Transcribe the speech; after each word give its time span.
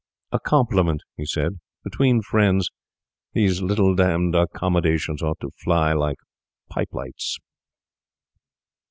'A 0.31 0.39
compliment,' 0.39 1.03
he 1.15 1.27
said. 1.27 1.59
'Between 1.83 2.23
friends 2.23 2.71
these 3.33 3.61
little 3.61 3.93
d 3.93 4.01
d 4.03 4.35
accommodations 4.35 5.21
ought 5.21 5.39
to 5.41 5.51
fly 5.63 5.93
like 5.93 6.17
pipe 6.71 6.89
lights. 6.91 7.37